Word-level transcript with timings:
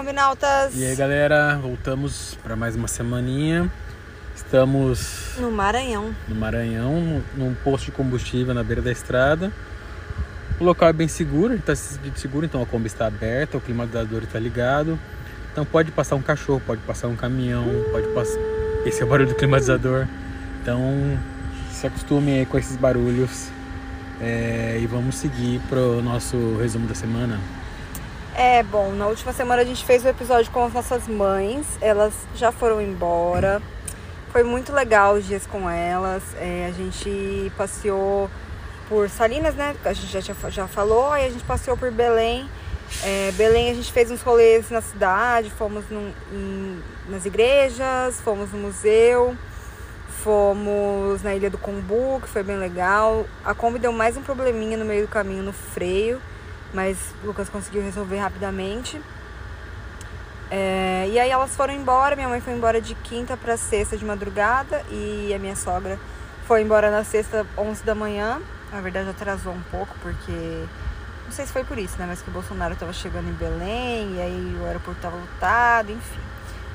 combinautas! 0.00 0.74
E 0.74 0.82
aí, 0.82 0.96
galera, 0.96 1.58
voltamos 1.60 2.34
para 2.42 2.56
mais 2.56 2.74
uma 2.74 2.88
semaninha. 2.88 3.70
Estamos 4.34 5.34
No 5.38 5.50
Maranhão. 5.50 6.14
no 6.26 6.34
Maranhão, 6.34 7.22
num 7.36 7.54
posto 7.62 7.86
de 7.86 7.90
combustível 7.90 8.54
na 8.54 8.64
beira 8.64 8.80
da 8.80 8.90
estrada. 8.90 9.52
O 10.58 10.64
local 10.64 10.88
é 10.88 10.92
bem 10.94 11.06
seguro, 11.06 11.52
está 11.52 11.74
seguro, 11.74 12.46
então 12.46 12.62
a 12.62 12.66
Kombi 12.66 12.86
está 12.86 13.06
aberta, 13.06 13.58
o 13.58 13.60
climatizador 13.60 14.22
está 14.22 14.38
ligado. 14.38 14.98
Então 15.52 15.66
pode 15.66 15.90
passar 15.92 16.16
um 16.16 16.22
cachorro, 16.22 16.62
pode 16.66 16.80
passar 16.80 17.08
um 17.08 17.16
caminhão, 17.16 17.66
pode 17.92 18.08
passar. 18.08 18.40
Esse 18.86 19.02
é 19.02 19.04
o 19.04 19.08
barulho 19.08 19.28
do 19.28 19.34
climatizador. 19.34 20.06
Então 20.62 20.80
se 21.70 21.86
acostumem 21.86 22.38
aí 22.38 22.46
com 22.46 22.56
esses 22.56 22.76
barulhos. 22.76 23.48
É, 24.18 24.78
e 24.80 24.86
vamos 24.86 25.16
seguir 25.16 25.60
pro 25.68 26.00
nosso 26.02 26.56
resumo 26.58 26.86
da 26.86 26.94
semana. 26.94 27.38
É, 28.42 28.62
bom, 28.62 28.92
na 28.92 29.06
última 29.06 29.34
semana 29.34 29.60
a 29.60 29.64
gente 29.66 29.84
fez 29.84 30.02
o 30.02 30.08
episódio 30.08 30.50
com 30.50 30.64
as 30.64 30.72
nossas 30.72 31.06
mães. 31.06 31.66
Elas 31.78 32.14
já 32.34 32.50
foram 32.50 32.80
embora. 32.80 33.60
Foi 34.32 34.42
muito 34.42 34.72
legal 34.72 35.12
os 35.16 35.26
dias 35.26 35.46
com 35.46 35.68
elas. 35.68 36.22
É, 36.36 36.64
a 36.66 36.72
gente 36.72 37.52
passeou 37.54 38.30
por 38.88 39.10
Salinas, 39.10 39.54
né? 39.54 39.76
A 39.84 39.92
gente 39.92 40.10
já, 40.10 40.20
já 40.48 40.66
falou. 40.66 41.10
Aí 41.10 41.26
a 41.26 41.30
gente 41.30 41.44
passeou 41.44 41.76
por 41.76 41.90
Belém. 41.90 42.48
É, 43.04 43.30
Belém 43.32 43.70
a 43.72 43.74
gente 43.74 43.92
fez 43.92 44.10
uns 44.10 44.22
rolês 44.22 44.70
na 44.70 44.80
cidade. 44.80 45.50
Fomos 45.50 45.84
num- 45.90 46.10
em- 46.32 46.82
nas 47.10 47.26
igrejas, 47.26 48.22
fomos 48.22 48.50
no 48.52 48.58
museu. 48.58 49.36
Fomos 50.24 51.22
na 51.22 51.34
Ilha 51.34 51.50
do 51.50 51.58
Combu, 51.58 52.20
que 52.22 52.28
foi 52.28 52.42
bem 52.42 52.56
legal. 52.56 53.26
A 53.44 53.52
Kombi 53.52 53.78
deu 53.78 53.92
mais 53.92 54.16
um 54.16 54.22
probleminha 54.22 54.78
no 54.78 54.84
meio 54.86 55.02
do 55.06 55.08
caminho 55.10 55.42
no 55.42 55.52
freio, 55.52 56.20
mas 56.72 56.98
o 57.22 57.26
Lucas 57.26 57.48
conseguiu 57.48 57.82
resolver 57.82 58.18
rapidamente. 58.18 59.00
É, 60.50 61.08
e 61.10 61.18
aí 61.18 61.30
elas 61.30 61.54
foram 61.54 61.72
embora, 61.72 62.16
minha 62.16 62.28
mãe 62.28 62.40
foi 62.40 62.52
embora 62.52 62.80
de 62.80 62.94
quinta 62.94 63.36
para 63.36 63.56
sexta 63.56 63.96
de 63.96 64.04
madrugada 64.04 64.84
e 64.90 65.32
a 65.32 65.38
minha 65.38 65.54
sogra 65.54 65.98
foi 66.44 66.62
embora 66.62 66.90
na 66.90 67.04
sexta, 67.04 67.46
11 67.56 67.84
da 67.84 67.94
manhã. 67.94 68.40
Na 68.72 68.80
verdade 68.80 69.08
atrasou 69.08 69.52
um 69.52 69.62
pouco 69.70 69.94
porque 70.02 70.66
não 71.24 71.32
sei 71.32 71.46
se 71.46 71.52
foi 71.52 71.62
por 71.62 71.78
isso, 71.78 71.96
né, 71.98 72.06
mas 72.08 72.20
que 72.20 72.28
o 72.28 72.32
Bolsonaro 72.32 72.74
estava 72.74 72.92
chegando 72.92 73.28
em 73.28 73.32
Belém 73.32 74.16
e 74.16 74.20
aí 74.20 74.58
o 74.60 74.66
aeroporto 74.66 74.98
estava 74.98 75.16
lotado, 75.16 75.92
enfim. 75.92 76.20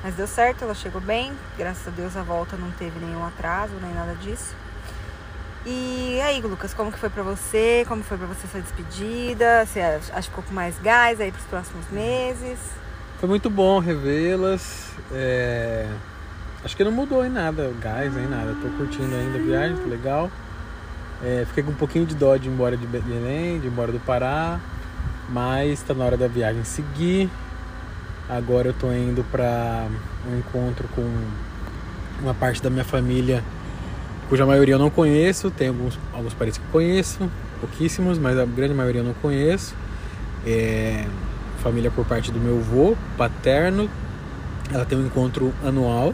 Mas 0.02 0.14
deu 0.14 0.26
certo, 0.26 0.64
ela 0.64 0.74
chegou 0.74 1.00
bem, 1.00 1.36
graças 1.58 1.86
a 1.86 1.90
Deus 1.90 2.16
a 2.16 2.22
volta 2.22 2.56
não 2.56 2.70
teve 2.72 2.98
nenhum 2.98 3.26
atraso, 3.26 3.74
nem 3.82 3.92
nada 3.92 4.14
disso. 4.14 4.54
E 5.68 6.20
aí, 6.20 6.40
Lucas, 6.40 6.72
como 6.72 6.92
que 6.92 6.98
foi 6.98 7.10
pra 7.10 7.24
você? 7.24 7.84
Como 7.88 8.02
foi 8.04 8.16
pra 8.16 8.26
você 8.28 8.46
essa 8.46 8.60
despedida? 8.60 9.66
Você 9.66 9.80
acha 9.80 10.12
que 10.12 10.22
ficou 10.28 10.44
com 10.44 10.54
mais 10.54 10.78
gás 10.78 11.20
aí 11.20 11.32
pros 11.32 11.44
próximos 11.46 11.88
meses? 11.90 12.58
Foi 13.18 13.28
muito 13.28 13.50
bom 13.50 13.80
revê-las. 13.80 14.90
é, 15.12 15.86
Acho 16.64 16.76
que 16.76 16.84
não 16.84 16.92
mudou 16.92 17.24
em 17.26 17.30
nada, 17.30 17.72
gás 17.80 18.14
nem 18.14 18.28
nada. 18.28 18.54
Tô 18.62 18.68
curtindo 18.76 19.12
ainda 19.14 19.38
a 19.38 19.42
viagem, 19.42 19.76
tá 19.76 19.86
legal. 19.86 20.30
É, 21.24 21.44
Fiquei 21.48 21.64
com 21.64 21.72
um 21.72 21.76
pouquinho 21.76 22.06
de 22.06 22.14
dó 22.14 22.36
de 22.36 22.48
ir 22.48 22.52
embora 22.52 22.76
de 22.76 22.86
Belém, 22.86 23.58
de 23.58 23.66
ir 23.66 23.70
embora 23.70 23.90
do 23.90 23.98
Pará. 23.98 24.60
Mas 25.28 25.82
tá 25.82 25.94
na 25.94 26.04
hora 26.04 26.16
da 26.16 26.28
viagem 26.28 26.62
seguir. 26.62 27.28
Agora 28.28 28.68
eu 28.68 28.72
tô 28.72 28.92
indo 28.92 29.24
para 29.32 29.86
um 30.30 30.38
encontro 30.38 30.86
com 30.94 31.02
uma 32.20 32.34
parte 32.34 32.62
da 32.62 32.70
minha 32.70 32.84
família, 32.84 33.42
cuja 34.28 34.46
maioria 34.46 34.74
eu 34.74 34.78
não 34.78 34.90
conheço. 34.90 35.50
Tem 35.50 35.68
alguns, 35.68 35.98
alguns 36.12 36.34
parentes 36.34 36.58
que 36.58 36.66
conheço, 36.72 37.30
pouquíssimos, 37.60 38.18
mas 38.18 38.38
a 38.38 38.44
grande 38.44 38.74
maioria 38.74 39.00
eu 39.00 39.04
não 39.04 39.14
conheço. 39.14 39.74
É, 40.46 41.04
família 41.62 41.90
por 41.90 42.04
parte 42.06 42.30
do 42.30 42.38
meu 42.38 42.58
avô 42.58 42.96
paterno. 43.16 43.90
Ela 44.72 44.84
tem 44.84 44.98
um 44.98 45.06
encontro 45.06 45.52
anual 45.64 46.12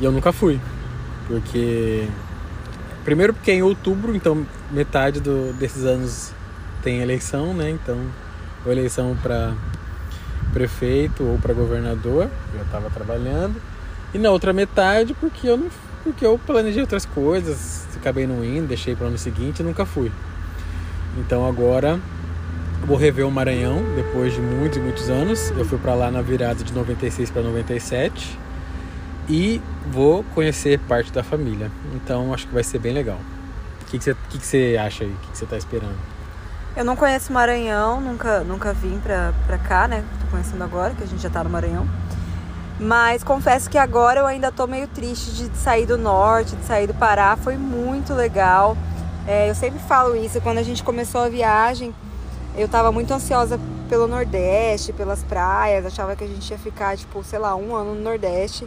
e 0.00 0.04
eu 0.04 0.10
nunca 0.10 0.32
fui, 0.32 0.58
porque 1.28 2.08
primeiro 3.04 3.34
porque 3.34 3.50
é 3.50 3.54
em 3.56 3.62
outubro, 3.62 4.16
então 4.16 4.46
metade 4.70 5.20
do, 5.20 5.52
desses 5.52 5.84
anos 5.84 6.32
tem 6.82 7.02
eleição, 7.02 7.52
né? 7.52 7.68
Então, 7.70 7.98
ou 8.64 8.72
eleição 8.72 9.14
para 9.22 9.52
prefeito 10.54 11.22
ou 11.22 11.38
para 11.38 11.52
governador, 11.52 12.30
eu 12.54 12.62
estava 12.62 12.88
trabalhando, 12.88 13.60
e 14.14 14.18
na 14.18 14.30
outra 14.30 14.54
metade 14.54 15.12
porque 15.12 15.48
eu 15.48 15.58
não, 15.58 15.68
porque 16.02 16.24
eu 16.24 16.38
planejei 16.38 16.80
outras 16.80 17.04
coisas, 17.04 17.86
acabei 17.96 18.26
não 18.26 18.44
indo, 18.44 18.66
deixei 18.66 18.96
para 18.96 19.04
o 19.04 19.08
ano 19.08 19.18
seguinte 19.18 19.60
e 19.60 19.62
nunca 19.62 19.84
fui. 19.84 20.10
Então 21.18 21.46
agora 21.46 22.00
vou 22.86 22.96
rever 22.96 23.26
o 23.26 23.30
Maranhão 23.30 23.82
depois 23.94 24.32
de 24.32 24.40
muitos 24.40 24.78
e 24.78 24.80
muitos 24.80 25.10
anos. 25.10 25.50
Eu 25.50 25.64
fui 25.64 25.78
para 25.78 25.94
lá 25.94 26.10
na 26.10 26.22
virada 26.22 26.64
de 26.64 26.72
96 26.72 27.30
para 27.30 27.42
97 27.42 28.38
e 29.28 29.60
vou 29.90 30.24
conhecer 30.34 30.78
parte 30.80 31.12
da 31.12 31.22
família. 31.22 31.70
Então 31.94 32.32
acho 32.32 32.46
que 32.46 32.54
vai 32.54 32.64
ser 32.64 32.78
bem 32.78 32.92
legal. 32.92 33.18
O 33.82 33.84
que, 33.86 33.98
que, 33.98 34.14
você, 34.38 34.76
acha 34.80 35.04
aí? 35.04 35.10
O 35.10 35.16
que, 35.16 35.30
que 35.32 35.38
você 35.38 35.44
está 35.44 35.56
esperando? 35.56 35.96
Eu 36.76 36.84
não 36.84 36.94
conheço 36.94 37.32
Maranhão, 37.32 38.00
nunca, 38.00 38.40
nunca 38.40 38.72
vim 38.72 39.00
pra 39.00 39.58
cá, 39.58 39.88
né? 39.88 40.04
Tô 40.20 40.26
conhecendo 40.28 40.62
agora, 40.62 40.94
que 40.94 41.02
a 41.02 41.06
gente 41.06 41.20
já 41.20 41.28
tá 41.28 41.42
no 41.42 41.50
Maranhão. 41.50 41.86
Mas 42.80 43.22
confesso 43.22 43.68
que 43.68 43.76
agora 43.76 44.20
eu 44.20 44.26
ainda 44.26 44.50
tô 44.50 44.66
meio 44.66 44.88
triste 44.88 45.32
de 45.32 45.54
sair 45.54 45.84
do 45.84 45.98
norte, 45.98 46.56
de 46.56 46.64
sair 46.64 46.86
do 46.86 46.94
Pará. 46.94 47.36
Foi 47.36 47.58
muito 47.58 48.14
legal. 48.14 48.74
É, 49.28 49.50
eu 49.50 49.54
sempre 49.54 49.78
falo 49.80 50.16
isso, 50.16 50.40
quando 50.40 50.56
a 50.56 50.62
gente 50.62 50.82
começou 50.82 51.20
a 51.20 51.28
viagem, 51.28 51.94
eu 52.56 52.66
tava 52.66 52.90
muito 52.90 53.12
ansiosa 53.12 53.60
pelo 53.86 54.08
Nordeste, 54.08 54.94
pelas 54.94 55.22
praias, 55.22 55.84
achava 55.84 56.16
que 56.16 56.24
a 56.24 56.26
gente 56.26 56.50
ia 56.50 56.58
ficar, 56.58 56.96
tipo, 56.96 57.22
sei 57.22 57.38
lá, 57.38 57.54
um 57.54 57.76
ano 57.76 57.94
no 57.94 58.00
Nordeste. 58.00 58.66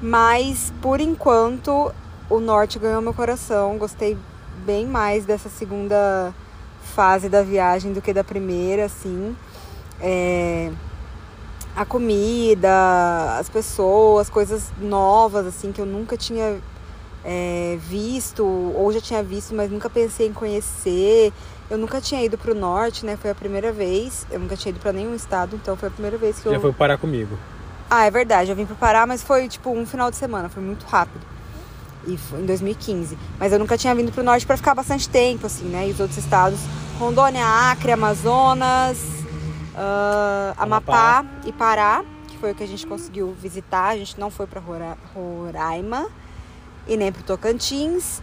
Mas, 0.00 0.72
por 0.80 0.98
enquanto, 0.98 1.92
o 2.30 2.40
Norte 2.40 2.78
ganhou 2.78 3.02
meu 3.02 3.12
coração. 3.12 3.76
Gostei 3.76 4.16
bem 4.64 4.86
mais 4.86 5.26
dessa 5.26 5.50
segunda 5.50 6.32
fase 6.94 7.28
da 7.28 7.42
viagem 7.42 7.92
do 7.92 8.00
que 8.00 8.14
da 8.14 8.24
primeira, 8.24 8.86
assim. 8.86 9.36
É, 10.00 10.70
a 11.76 11.84
comida, 11.84 13.36
as 13.38 13.50
pessoas, 13.50 14.30
coisas 14.30 14.72
novas, 14.80 15.46
assim, 15.46 15.72
que 15.72 15.80
eu 15.80 15.84
nunca 15.84 16.16
tinha 16.16 16.58
é, 17.22 17.78
visto, 17.82 18.44
ou 18.44 18.90
já 18.90 19.00
tinha 19.00 19.22
visto, 19.22 19.54
mas 19.54 19.70
nunca 19.70 19.90
pensei 19.90 20.28
em 20.28 20.32
conhecer. 20.32 21.34
Eu 21.68 21.76
nunca 21.76 22.00
tinha 22.00 22.24
ido 22.24 22.38
pro 22.38 22.54
norte, 22.54 23.04
né? 23.04 23.16
Foi 23.16 23.30
a 23.30 23.34
primeira 23.34 23.72
vez. 23.72 24.26
Eu 24.30 24.40
nunca 24.40 24.56
tinha 24.56 24.70
ido 24.70 24.80
para 24.80 24.92
nenhum 24.92 25.14
estado, 25.14 25.54
então 25.54 25.76
foi 25.76 25.88
a 25.88 25.92
primeira 25.92 26.16
vez 26.16 26.38
que 26.38 26.46
eu. 26.46 26.52
Já 26.52 26.60
foi 26.60 26.72
parar 26.72 26.96
comigo. 26.96 27.36
Ah, 27.90 28.06
é 28.06 28.10
verdade, 28.10 28.50
eu 28.50 28.56
vim 28.56 28.64
pro 28.64 28.74
Pará, 28.74 29.06
mas 29.06 29.22
foi 29.22 29.46
tipo 29.46 29.70
um 29.70 29.84
final 29.84 30.10
de 30.10 30.16
semana, 30.16 30.48
foi 30.48 30.62
muito 30.62 30.86
rápido. 30.86 31.24
E 32.06 32.16
foi 32.16 32.40
em 32.40 32.46
2015. 32.46 33.18
Mas 33.38 33.52
eu 33.52 33.58
nunca 33.58 33.76
tinha 33.76 33.94
vindo 33.94 34.10
pro 34.12 34.22
norte 34.22 34.46
para 34.46 34.56
ficar 34.56 34.74
bastante 34.74 35.08
tempo, 35.08 35.46
assim, 35.46 35.66
né? 35.66 35.88
E 35.88 35.90
os 35.90 36.00
outros 36.00 36.18
estados, 36.18 36.58
Rondônia, 36.98 37.44
Acre, 37.44 37.92
Amazonas, 37.92 39.15
ah, 39.76 40.54
Amapá. 40.56 41.24
e 41.44 41.52
Pará, 41.52 42.02
que 42.28 42.38
foi 42.38 42.52
o 42.52 42.54
que 42.54 42.64
a 42.64 42.66
gente 42.66 42.86
conseguiu 42.86 43.32
visitar. 43.38 43.88
A 43.88 43.96
gente 43.96 44.18
não 44.18 44.30
foi 44.30 44.46
para 44.46 44.60
Roraima 45.14 46.08
e 46.88 46.96
nem 46.96 47.12
pro 47.12 47.22
Tocantins. 47.22 48.22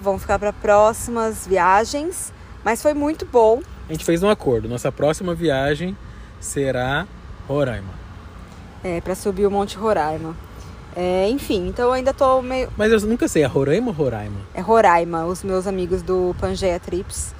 Vão 0.00 0.18
ficar 0.18 0.38
para 0.38 0.52
próximas 0.52 1.46
viagens, 1.46 2.32
mas 2.64 2.80
foi 2.80 2.94
muito 2.94 3.26
bom. 3.26 3.60
A 3.88 3.92
gente 3.92 4.04
fez 4.04 4.22
um 4.22 4.30
acordo. 4.30 4.68
Nossa 4.68 4.90
próxima 4.90 5.34
viagem 5.34 5.96
será 6.40 7.06
Roraima. 7.46 7.98
É, 8.82 9.00
para 9.00 9.14
subir 9.14 9.46
o 9.46 9.50
Monte 9.50 9.76
Roraima. 9.76 10.36
É, 10.96 11.28
enfim, 11.28 11.68
então 11.68 11.86
eu 11.86 11.92
ainda 11.92 12.14
tô 12.14 12.40
meio. 12.40 12.70
Mas 12.76 12.92
eu 12.92 13.00
nunca 13.08 13.28
sei, 13.28 13.42
é 13.42 13.46
Roraima 13.46 13.88
ou 13.88 13.92
Roraima? 13.92 14.40
É 14.54 14.60
Roraima, 14.60 15.26
os 15.26 15.42
meus 15.42 15.66
amigos 15.66 16.02
do 16.02 16.34
Pangeia 16.40 16.80
Trips 16.80 17.34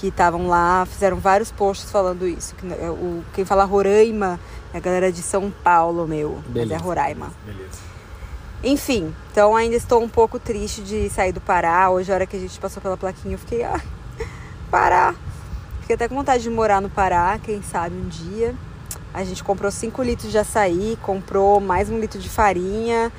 que 0.00 0.08
estavam 0.08 0.48
lá, 0.48 0.86
fizeram 0.86 1.18
vários 1.18 1.52
posts 1.52 1.90
falando 1.90 2.26
isso. 2.26 2.54
Que, 2.54 2.66
é, 2.72 2.88
o, 2.88 3.22
quem 3.34 3.44
fala 3.44 3.64
Roraima 3.64 4.40
é 4.72 4.78
a 4.78 4.80
galera 4.80 5.12
de 5.12 5.20
São 5.20 5.52
Paulo, 5.62 6.08
meu. 6.08 6.36
Mas 6.36 6.46
é 6.46 6.52
Beleza. 6.52 6.82
Roraima. 6.82 7.30
Beleza. 7.44 7.78
Enfim, 8.64 9.14
então 9.30 9.54
ainda 9.54 9.76
estou 9.76 10.02
um 10.02 10.08
pouco 10.08 10.38
triste 10.38 10.80
de 10.80 11.10
sair 11.10 11.32
do 11.32 11.40
Pará. 11.40 11.90
Hoje, 11.90 12.10
a 12.10 12.14
hora 12.14 12.26
que 12.26 12.34
a 12.34 12.40
gente 12.40 12.58
passou 12.58 12.82
pela 12.82 12.96
plaquinha, 12.96 13.34
eu 13.34 13.38
fiquei, 13.38 13.62
ah, 13.62 13.80
Pará. 14.70 15.14
Fiquei 15.82 15.96
até 15.96 16.08
com 16.08 16.14
vontade 16.14 16.42
de 16.42 16.50
morar 16.50 16.80
no 16.80 16.88
Pará, 16.88 17.38
quem 17.42 17.60
sabe 17.60 17.94
um 17.94 18.08
dia. 18.08 18.54
A 19.12 19.22
gente 19.22 19.44
comprou 19.44 19.70
5 19.70 20.02
litros 20.02 20.30
de 20.30 20.38
açaí, 20.38 20.96
comprou 21.02 21.60
mais 21.60 21.90
um 21.90 21.98
litro 21.98 22.18
de 22.18 22.28
farinha. 22.28 23.12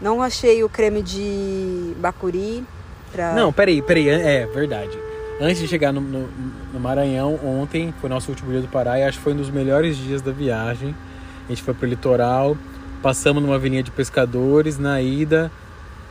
Não 0.00 0.22
achei 0.22 0.64
o 0.64 0.68
creme 0.68 1.02
de 1.02 1.94
bacuri. 1.98 2.64
Pra... 3.10 3.34
Não, 3.34 3.52
peraí, 3.52 3.82
peraí. 3.82 4.08
É 4.08 4.46
verdade. 4.46 5.11
Antes 5.40 5.58
de 5.58 5.66
chegar 5.66 5.92
no, 5.92 6.00
no, 6.00 6.28
no 6.72 6.80
Maranhão, 6.80 7.38
ontem 7.44 7.92
foi 8.00 8.08
nosso 8.08 8.30
último 8.30 8.50
dia 8.52 8.60
do 8.60 8.68
Pará 8.68 8.98
e 8.98 9.02
acho 9.02 9.18
que 9.18 9.24
foi 9.24 9.32
um 9.32 9.36
dos 9.36 9.50
melhores 9.50 9.96
dias 9.96 10.22
da 10.22 10.30
viagem. 10.30 10.94
A 11.46 11.48
gente 11.48 11.62
foi 11.62 11.74
pro 11.74 11.88
litoral, 11.88 12.56
passamos 13.02 13.42
numa 13.42 13.56
avenida 13.56 13.82
de 13.82 13.90
pescadores. 13.90 14.78
Na 14.78 15.02
ida, 15.02 15.50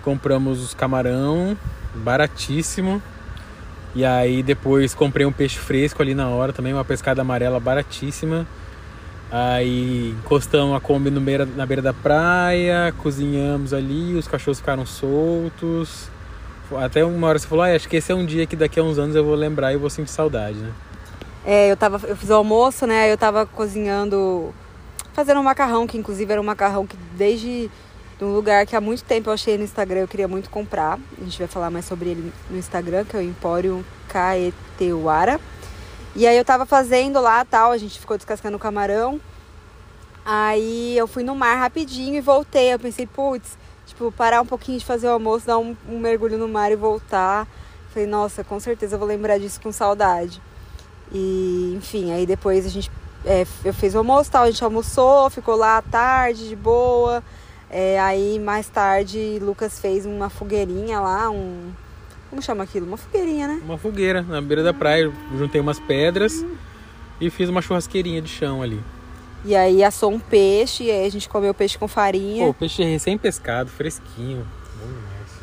compramos 0.04 0.62
os 0.62 0.74
camarão, 0.74 1.58
baratíssimo. 1.96 3.02
E 3.96 4.04
aí 4.04 4.44
depois 4.44 4.94
comprei 4.94 5.26
um 5.26 5.32
peixe 5.32 5.58
fresco 5.58 6.02
ali 6.02 6.14
na 6.14 6.28
hora 6.30 6.52
também, 6.52 6.74
uma 6.74 6.86
pescada 6.86 7.22
amarela 7.22 7.60
baratíssima. 7.60 8.46
Aí 9.32 10.14
encostamos 10.20 10.76
a 10.76 10.82
Kombi 10.82 11.10
no 11.10 11.22
beira, 11.22 11.46
na 11.46 11.66
beira 11.66 11.82
da 11.82 11.94
praia, 11.94 12.94
cozinhamos 12.98 13.74
ali, 13.74 14.14
os 14.16 14.28
cachorros 14.28 14.60
ficaram 14.60 14.86
soltos. 14.86 16.11
Até 16.80 17.04
uma 17.04 17.28
hora 17.28 17.40
você 17.40 17.48
falou, 17.48 17.64
ah, 17.64 17.76
acho 17.76 17.90
que 17.90 17.98
esse 17.98 18.12
é 18.12 18.16
um 18.16 18.26
dia 18.26 18.46
que 18.46 18.56
daqui 18.56 18.80
a 18.80 18.84
uns 18.84 18.98
anos 18.98 19.16
eu 19.16 19.24
vou 19.24 19.36
lembrar 19.36 19.74
e 19.74 19.78
vou 19.78 19.90
sentir 19.90 20.12
saudade, 20.12 20.58
né? 20.58 20.72
É, 21.46 21.72
eu, 21.72 21.78
tava, 21.78 22.00
eu 22.08 22.16
fiz 22.16 22.30
o 22.30 22.34
almoço, 22.34 22.86
né? 22.86 23.12
Eu 23.12 23.18
tava 23.18 23.46
cozinhando, 23.46 24.54
fazendo 25.14 25.40
um 25.40 25.44
macarrão, 25.44 25.88
que 25.88 25.98
inclusive 25.98 26.32
era 26.32 26.40
um 26.40 26.44
macarrão 26.44 26.86
que 26.86 26.96
desde 27.18 27.70
um 28.22 28.34
lugar 28.34 28.66
que 28.68 28.76
há 28.76 28.82
muito 28.82 29.04
tempo 29.04 29.30
eu 29.30 29.34
achei 29.34 29.58
no 29.58 29.64
Instagram, 29.64 30.02
eu 30.02 30.08
queria 30.08 30.28
muito 30.28 30.50
comprar. 30.50 31.00
A 31.20 31.24
gente 31.24 31.40
vai 31.40 31.48
falar 31.48 31.72
mais 31.72 31.86
sobre 31.86 32.10
ele 32.10 32.32
no 32.50 32.58
Instagram, 32.58 33.04
que 33.06 33.16
é 33.16 33.20
o 33.20 33.24
Empório 33.24 33.84
Caeteuara. 34.08 35.40
E 36.16 36.28
aí 36.28 36.38
eu 36.38 36.46
tava 36.46 36.66
fazendo 36.66 37.20
lá 37.20 37.44
tal, 37.44 37.72
a 37.72 37.78
gente 37.78 38.00
ficou 38.00 38.18
descascando 38.18 38.58
o 38.58 38.60
camarão. 38.60 39.20
Aí 40.24 40.96
eu 40.96 41.08
fui 41.08 41.24
no 41.24 41.36
mar 41.36 41.58
rapidinho 41.58 42.16
e 42.16 42.22
voltei. 42.22 42.74
Eu 42.74 42.80
pensei, 42.80 43.08
putz, 43.08 43.58
tipo, 43.92 44.12
parar 44.12 44.42
um 44.42 44.46
pouquinho 44.46 44.80
de 44.80 44.86
fazer 44.86 45.08
o 45.08 45.12
almoço, 45.12 45.46
dar 45.46 45.58
um, 45.58 45.76
um 45.88 46.00
mergulho 46.00 46.38
no 46.38 46.48
mar 46.48 46.72
e 46.72 46.76
voltar. 46.76 47.48
Falei, 47.94 48.08
nossa, 48.08 48.44
com 48.44 48.60
certeza 48.60 48.96
eu 48.96 49.00
vou 49.00 49.08
lembrar 49.08 49.38
disso 49.38 49.60
com 49.62 49.72
saudade. 49.72 50.42
E, 51.12 51.74
enfim, 51.78 52.12
aí 52.12 52.26
depois 52.26 52.66
a 52.66 52.70
gente. 52.70 52.90
É, 53.26 53.46
eu 53.64 53.74
fiz 53.74 53.94
o 53.94 54.00
almoço 54.00 54.32
tal, 54.32 54.44
a 54.44 54.52
gente 54.52 54.64
almoçou, 54.64 55.30
ficou 55.30 55.56
lá 55.56 55.78
à 55.78 55.82
tarde, 55.82 56.48
de 56.48 56.56
boa. 56.56 57.22
É, 57.70 58.00
aí 58.00 58.40
mais 58.40 58.68
tarde 58.68 59.40
Lucas 59.42 59.80
fez 59.80 60.06
uma 60.06 60.30
fogueirinha 60.30 61.00
lá, 61.00 61.30
um. 61.30 61.72
Como 62.30 62.42
chama 62.42 62.64
aquilo? 62.64 62.88
Uma 62.88 62.98
fogueirinha, 62.98 63.48
né? 63.48 63.62
Uma 63.64 63.78
fogueira 63.78 64.22
na 64.22 64.42
beira 64.42 64.64
da 64.64 64.74
praia. 64.74 65.12
Juntei 65.38 65.60
umas 65.60 65.80
pedras 65.80 66.46
e 67.20 67.30
fiz 67.30 67.50
uma 67.50 67.62
churrasqueirinha 67.62 68.22
de 68.22 68.30
chão 68.30 68.62
ali. 68.62 68.82
E 69.44 69.56
aí 69.56 69.84
assou 69.84 70.12
um 70.12 70.20
peixe, 70.20 70.84
e 70.84 70.92
aí 70.92 71.06
a 71.06 71.10
gente 71.10 71.28
comeu 71.28 71.54
peixe 71.54 71.78
com 71.78 71.88
farinha. 71.88 72.46
Pô, 72.46 72.54
peixe 72.54 72.84
recém-pescado, 72.84 73.70
fresquinho. 73.70 74.46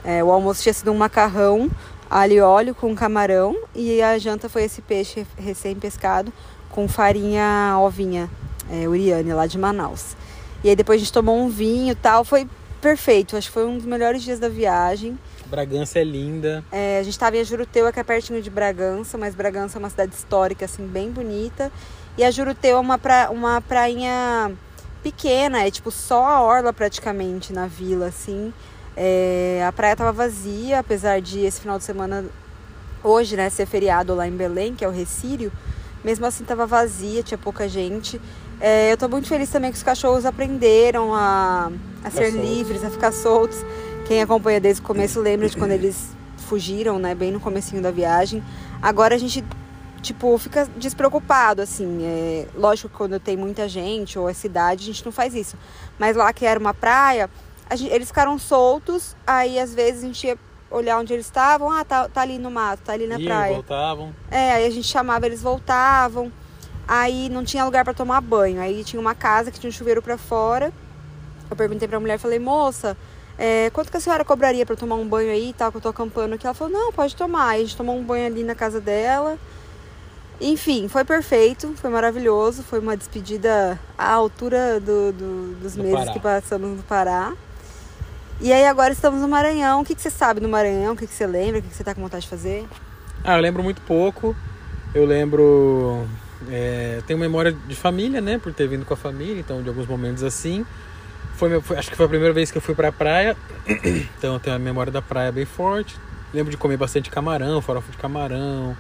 É, 0.04 0.22
o 0.22 0.30
almoço 0.30 0.62
tinha 0.62 0.72
sido 0.72 0.92
um 0.92 0.96
macarrão 0.96 1.68
alho 2.10 2.32
e 2.32 2.40
óleo 2.40 2.74
com 2.74 2.94
camarão 2.94 3.56
e 3.74 4.00
a 4.00 4.16
janta 4.18 4.48
foi 4.48 4.64
esse 4.64 4.80
peixe 4.80 5.26
recém-pescado 5.36 6.32
com 6.70 6.88
farinha 6.88 7.76
ovinha, 7.78 8.30
é, 8.70 8.88
Uriane, 8.88 9.32
lá 9.32 9.46
de 9.46 9.58
Manaus. 9.58 10.16
E 10.62 10.68
aí 10.68 10.76
depois 10.76 11.00
a 11.00 11.04
gente 11.04 11.12
tomou 11.12 11.38
um 11.38 11.48
vinho 11.48 11.92
e 11.92 11.94
tal, 11.94 12.24
foi 12.24 12.48
perfeito, 12.80 13.36
acho 13.36 13.48
que 13.48 13.54
foi 13.54 13.66
um 13.66 13.76
dos 13.76 13.86
melhores 13.86 14.22
dias 14.22 14.38
da 14.38 14.48
viagem. 14.48 15.18
Bragança 15.46 15.98
é 15.98 16.04
linda. 16.04 16.62
É, 16.70 16.98
a 16.98 17.02
gente 17.02 17.12
estava 17.12 17.36
em 17.36 17.44
Juruteua, 17.44 17.90
que 17.90 17.98
é 17.98 18.04
pertinho 18.04 18.40
de 18.42 18.50
Bragança, 18.50 19.16
mas 19.16 19.34
Bragança 19.34 19.78
é 19.78 19.80
uma 19.80 19.88
cidade 19.88 20.14
histórica, 20.14 20.66
assim, 20.66 20.86
bem 20.86 21.10
bonita. 21.10 21.72
E 22.18 22.24
a 22.24 22.32
Juruteua 22.32 22.78
é 22.78 22.80
uma, 22.80 22.98
pra, 22.98 23.30
uma 23.30 23.60
prainha 23.60 24.50
pequena, 25.04 25.64
é 25.64 25.70
tipo 25.70 25.88
só 25.92 26.26
a 26.26 26.42
orla 26.42 26.72
praticamente 26.72 27.52
na 27.52 27.68
vila, 27.68 28.06
assim. 28.08 28.52
É, 28.96 29.64
a 29.64 29.70
praia 29.70 29.92
estava 29.92 30.10
vazia, 30.10 30.80
apesar 30.80 31.20
de 31.20 31.44
esse 31.44 31.60
final 31.60 31.78
de 31.78 31.84
semana, 31.84 32.24
hoje, 33.04 33.36
né, 33.36 33.48
ser 33.48 33.66
feriado 33.66 34.16
lá 34.16 34.26
em 34.26 34.32
Belém, 34.32 34.74
que 34.74 34.84
é 34.84 34.88
o 34.88 34.90
Recírio. 34.90 35.52
Mesmo 36.02 36.26
assim, 36.26 36.42
estava 36.42 36.66
vazia, 36.66 37.22
tinha 37.22 37.38
pouca 37.38 37.68
gente. 37.68 38.20
É, 38.60 38.90
eu 38.90 38.94
estou 38.94 39.08
muito 39.08 39.28
feliz 39.28 39.48
também 39.48 39.70
que 39.70 39.76
os 39.76 39.84
cachorros 39.84 40.26
aprenderam 40.26 41.14
a, 41.14 41.70
a 42.02 42.10
ser 42.10 42.32
soltos. 42.32 42.50
livres, 42.50 42.84
a 42.84 42.90
ficar 42.90 43.12
soltos. 43.12 43.64
Quem 44.08 44.20
acompanha 44.20 44.60
desde 44.60 44.82
o 44.82 44.84
começo 44.84 45.20
lembra 45.20 45.48
de 45.48 45.56
quando 45.56 45.70
eles 45.70 46.08
fugiram, 46.48 46.98
né, 46.98 47.14
bem 47.14 47.30
no 47.30 47.38
comecinho 47.38 47.80
da 47.80 47.92
viagem. 47.92 48.42
Agora 48.82 49.14
a 49.14 49.18
gente 49.18 49.44
tipo, 50.02 50.36
fica 50.38 50.68
despreocupado, 50.76 51.62
assim. 51.62 52.00
É, 52.02 52.46
lógico 52.54 52.88
que 52.88 52.96
quando 52.96 53.18
tem 53.18 53.36
muita 53.36 53.68
gente 53.68 54.18
ou 54.18 54.28
é 54.28 54.32
cidade, 54.32 54.82
a 54.82 54.86
gente 54.86 55.04
não 55.04 55.12
faz 55.12 55.34
isso. 55.34 55.56
Mas 55.98 56.16
lá 56.16 56.32
que 56.32 56.44
era 56.46 56.58
uma 56.58 56.74
praia, 56.74 57.28
gente, 57.74 57.92
eles 57.92 58.08
ficaram 58.08 58.38
soltos, 58.38 59.16
aí 59.26 59.58
às 59.58 59.74
vezes 59.74 60.02
a 60.02 60.06
gente 60.06 60.26
ia 60.26 60.38
olhar 60.70 60.98
onde 60.98 61.12
eles 61.12 61.26
estavam, 61.26 61.70
ah, 61.70 61.84
tá, 61.84 62.08
tá 62.08 62.20
ali 62.20 62.38
no 62.38 62.50
mato, 62.50 62.82
tá 62.84 62.92
ali 62.92 63.06
na 63.06 63.18
Iam, 63.18 63.26
praia. 63.26 63.54
voltavam. 63.54 64.14
É, 64.30 64.52
aí 64.52 64.66
a 64.66 64.70
gente 64.70 64.86
chamava, 64.86 65.26
eles 65.26 65.42
voltavam. 65.42 66.30
Aí 66.86 67.28
não 67.28 67.44
tinha 67.44 67.64
lugar 67.64 67.84
para 67.84 67.92
tomar 67.92 68.20
banho. 68.22 68.60
Aí 68.60 68.82
tinha 68.82 68.98
uma 68.98 69.14
casa 69.14 69.50
que 69.50 69.60
tinha 69.60 69.68
um 69.68 69.72
chuveiro 69.72 70.00
para 70.00 70.16
fora. 70.16 70.72
Eu 71.50 71.56
perguntei 71.56 71.86
pra 71.86 72.00
mulher, 72.00 72.18
falei, 72.18 72.38
moça, 72.38 72.96
é, 73.38 73.70
quanto 73.70 73.90
que 73.90 73.96
a 73.96 74.00
senhora 74.00 74.24
cobraria 74.24 74.64
para 74.64 74.74
tomar 74.74 74.96
um 74.96 75.06
banho 75.06 75.30
aí, 75.30 75.54
tal, 75.56 75.70
que 75.70 75.76
eu 75.76 75.82
tô 75.82 75.88
acampando 75.90 76.34
aqui? 76.34 76.46
Ela 76.46 76.54
falou, 76.54 76.72
não, 76.72 76.92
pode 76.92 77.14
tomar. 77.14 77.50
Aí 77.50 77.60
a 77.60 77.64
gente 77.64 77.76
tomou 77.76 77.96
um 77.96 78.02
banho 78.02 78.26
ali 78.26 78.42
na 78.42 78.54
casa 78.54 78.80
dela. 78.80 79.38
Enfim, 80.40 80.86
foi 80.88 81.04
perfeito, 81.04 81.72
foi 81.76 81.90
maravilhoso. 81.90 82.62
Foi 82.62 82.78
uma 82.78 82.96
despedida 82.96 83.78
à 83.96 84.12
altura 84.12 84.78
do, 84.80 85.12
do 85.12 85.56
dos 85.60 85.74
do 85.74 85.82
meses 85.82 85.98
Pará. 85.98 86.12
que 86.12 86.20
passamos 86.20 86.76
no 86.76 86.82
Pará. 86.84 87.32
E 88.40 88.52
aí 88.52 88.64
agora 88.66 88.92
estamos 88.92 89.20
no 89.20 89.28
Maranhão. 89.28 89.80
O 89.80 89.84
que, 89.84 89.96
que 89.96 90.00
você 90.02 90.10
sabe 90.10 90.38
do 90.38 90.48
Maranhão? 90.48 90.92
O 90.92 90.96
que, 90.96 91.06
que 91.08 91.12
você 91.12 91.26
lembra? 91.26 91.58
O 91.58 91.62
que, 91.62 91.68
que 91.68 91.74
você 91.74 91.82
está 91.82 91.92
com 91.94 92.00
vontade 92.02 92.22
de 92.22 92.30
fazer? 92.30 92.66
Ah, 93.24 93.36
eu 93.36 93.42
lembro 93.42 93.64
muito 93.64 93.80
pouco. 93.82 94.34
Eu 94.94 95.04
lembro. 95.04 96.06
É, 96.48 97.02
tenho 97.04 97.18
memória 97.18 97.50
de 97.50 97.74
família, 97.74 98.20
né? 98.20 98.38
Por 98.38 98.52
ter 98.54 98.68
vindo 98.68 98.84
com 98.86 98.94
a 98.94 98.96
família, 98.96 99.40
então 99.40 99.60
de 99.60 99.68
alguns 99.68 99.88
momentos 99.88 100.22
assim. 100.22 100.64
Foi, 101.34 101.60
foi, 101.60 101.76
acho 101.78 101.90
que 101.90 101.96
foi 101.96 102.06
a 102.06 102.08
primeira 102.08 102.32
vez 102.32 102.50
que 102.52 102.58
eu 102.58 102.62
fui 102.62 102.74
pra 102.76 102.92
praia. 102.92 103.36
Então 104.18 104.34
eu 104.34 104.40
tenho 104.40 104.54
a 104.56 104.58
memória 104.58 104.90
da 104.92 105.02
praia 105.02 105.30
bem 105.32 105.44
forte. 105.44 105.96
Lembro 106.32 106.50
de 106.50 106.56
comer 106.56 106.76
bastante 106.76 107.10
camarão, 107.10 107.60
farofa 107.60 107.90
de 107.90 107.98
camarão. 107.98 108.76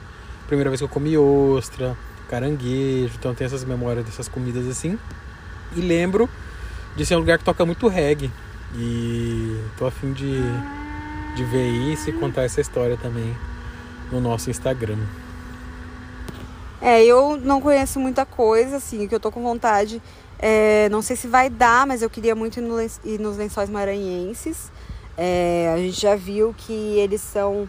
Primeira 0.48 0.68
vez 0.68 0.80
que 0.80 0.84
eu 0.84 0.88
comi 0.88 1.16
ostra, 1.16 1.96
caranguejo. 2.28 3.14
Então 3.16 3.32
tem 3.34 3.44
essas 3.46 3.64
memórias 3.64 4.04
dessas 4.04 4.28
comidas 4.28 4.66
assim. 4.66 4.98
E 5.76 5.80
lembro 5.80 6.28
de 6.96 7.06
ser 7.06 7.14
um 7.14 7.20
lugar 7.20 7.38
que 7.38 7.44
toca 7.44 7.64
muito 7.64 7.86
reggae. 7.86 8.30
E 8.74 9.56
tô 9.78 9.86
afim 9.86 10.12
de, 10.12 10.40
de 11.36 11.44
ver 11.44 11.68
isso 11.92 12.10
e 12.10 12.12
contar 12.12 12.42
essa 12.42 12.60
história 12.60 12.96
também 12.96 13.32
no 14.10 14.20
nosso 14.20 14.50
Instagram. 14.50 14.98
É, 16.80 17.04
eu 17.04 17.36
não 17.36 17.60
conheço 17.60 17.98
muita 17.98 18.24
coisa, 18.24 18.76
assim, 18.76 19.06
que 19.06 19.14
eu 19.14 19.20
tô 19.20 19.30
com 19.30 19.42
vontade. 19.42 20.00
É, 20.38 20.88
não 20.90 21.02
sei 21.02 21.16
se 21.16 21.26
vai 21.26 21.50
dar, 21.50 21.86
mas 21.86 22.02
eu 22.02 22.08
queria 22.08 22.34
muito 22.34 22.58
ir, 22.58 22.62
no, 22.62 22.80
ir 22.80 23.18
nos 23.18 23.36
lençóis 23.36 23.68
maranhenses. 23.68 24.70
É, 25.16 25.72
a 25.74 25.78
gente 25.78 26.00
já 26.00 26.14
viu 26.14 26.54
que 26.56 26.72
eles 26.72 27.20
são. 27.20 27.68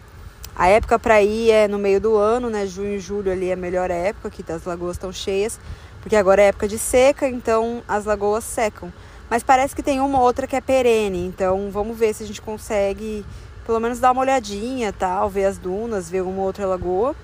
A 0.59 0.67
época 0.67 0.99
para 0.99 1.21
ir 1.21 1.51
é 1.51 1.69
no 1.69 1.79
meio 1.79 2.01
do 2.01 2.17
ano, 2.17 2.49
né? 2.49 2.67
Junho 2.67 2.95
e 2.95 2.99
julho 2.99 3.31
ali 3.31 3.49
é 3.49 3.53
a 3.53 3.55
melhor 3.55 3.89
época, 3.89 4.29
que 4.29 4.43
as 4.51 4.65
lagoas 4.65 4.97
estão 4.97 5.09
cheias, 5.09 5.57
porque 6.01 6.17
agora 6.17 6.41
é 6.41 6.47
época 6.47 6.67
de 6.67 6.77
seca, 6.77 7.29
então 7.29 7.81
as 7.87 8.03
lagoas 8.03 8.43
secam. 8.43 8.91
Mas 9.29 9.41
parece 9.41 9.73
que 9.73 9.81
tem 9.81 10.01
uma 10.01 10.19
outra 10.19 10.45
que 10.45 10.57
é 10.57 10.59
perene, 10.59 11.25
então 11.25 11.71
vamos 11.71 11.97
ver 11.97 12.13
se 12.13 12.23
a 12.23 12.27
gente 12.27 12.41
consegue 12.41 13.25
pelo 13.65 13.79
menos 13.79 14.01
dar 14.01 14.11
uma 14.11 14.19
olhadinha, 14.19 14.91
tal, 14.91 15.29
ver 15.29 15.45
as 15.45 15.57
dunas, 15.57 16.09
ver 16.09 16.23
uma 16.23 16.41
outra 16.41 16.65
lagoa. 16.65 17.15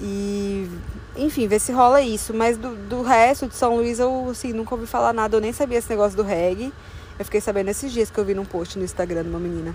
E, 0.00 0.68
enfim, 1.16 1.46
ver 1.46 1.60
se 1.60 1.70
rola 1.70 2.02
isso. 2.02 2.34
Mas 2.34 2.58
do, 2.58 2.74
do 2.74 3.02
resto 3.02 3.46
de 3.46 3.54
São 3.54 3.76
Luís 3.76 4.00
eu 4.00 4.30
assim, 4.30 4.52
nunca 4.52 4.74
ouvi 4.74 4.88
falar 4.88 5.12
nada, 5.12 5.36
eu 5.36 5.40
nem 5.40 5.52
sabia 5.52 5.78
esse 5.78 5.88
negócio 5.88 6.16
do 6.16 6.24
reggae. 6.24 6.72
Eu 7.16 7.24
fiquei 7.24 7.40
sabendo 7.40 7.68
esses 7.68 7.92
dias 7.92 8.10
que 8.10 8.18
eu 8.18 8.24
vi 8.24 8.34
num 8.34 8.44
post 8.44 8.76
no 8.76 8.84
Instagram 8.84 9.22
de 9.22 9.28
uma 9.28 9.38
menina 9.38 9.72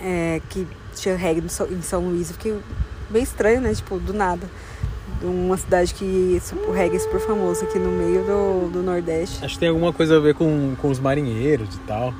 é, 0.00 0.40
que 0.48 0.66
tinha 0.94 1.16
reggae 1.16 1.40
em 1.40 1.82
São 1.82 2.00
Luís. 2.00 2.28
Eu 2.28 2.34
fiquei 2.34 2.58
bem 3.10 3.22
estranho, 3.22 3.60
né? 3.60 3.74
Tipo, 3.74 3.98
do 3.98 4.12
nada 4.12 4.48
uma 5.22 5.56
cidade 5.56 5.94
que 5.94 6.40
o 6.66 6.72
reggae 6.72 6.96
é 6.96 6.98
super 6.98 7.20
famoso 7.20 7.64
aqui 7.64 7.78
no 7.78 7.90
meio 7.90 8.22
do, 8.24 8.70
do 8.70 8.82
Nordeste. 8.82 9.44
Acho 9.44 9.54
que 9.54 9.60
tem 9.60 9.68
alguma 9.68 9.92
coisa 9.92 10.16
a 10.16 10.20
ver 10.20 10.34
com, 10.34 10.76
com 10.80 10.88
os 10.88 11.00
marinheiros 11.00 11.74
e 11.74 11.78
tal. 11.80 12.14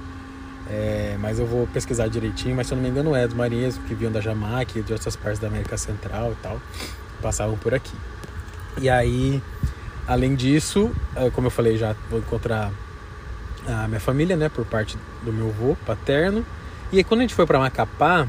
É, 0.71 1.17
mas 1.21 1.39
eu 1.39 1.47
vou 1.47 1.67
pesquisar 1.69 2.09
direitinho, 2.09 2.55
mas 2.55 2.67
se 2.67 2.75
eu 2.75 2.77
não 2.77 2.83
me 2.83 2.91
engano 2.91 3.15
é 3.15 3.27
dos 3.27 3.37
marinheiros 3.37 3.79
que 3.79 3.95
vinham 3.95 4.13
da 4.13 4.21
Jamaica 4.21 4.79
e 4.79 4.83
de 4.83 4.93
outras 4.93 5.17
partes 5.17 5.41
da 5.41 5.47
América 5.47 5.79
Central 5.79 6.33
e 6.33 6.43
tal, 6.43 6.61
passavam 7.23 7.57
por 7.57 7.73
aqui. 7.73 7.95
E 8.79 8.91
aí, 8.91 9.43
além 10.07 10.35
disso, 10.35 10.91
é, 11.17 11.31
como 11.31 11.47
eu 11.47 11.51
falei 11.51 11.79
já, 11.79 11.97
vou 12.11 12.19
encontrar 12.19 12.71
a 13.67 13.89
minha 13.89 14.01
família, 14.01 14.37
né, 14.37 14.49
por 14.49 14.65
parte 14.67 14.99
do 15.23 15.33
meu 15.33 15.49
avô 15.49 15.77
paterno. 15.87 16.45
E 16.91 16.97
aí 16.97 17.05
quando 17.05 17.21
a 17.21 17.23
gente 17.25 17.35
foi 17.35 17.45
para 17.45 17.59
Macapá, 17.59 18.27